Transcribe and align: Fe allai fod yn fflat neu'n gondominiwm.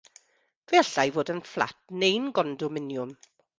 Fe 0.71 0.77
allai 0.83 1.05
fod 1.17 1.31
yn 1.35 1.43
fflat 1.51 1.77
neu'n 1.99 2.27
gondominiwm. 2.41 3.17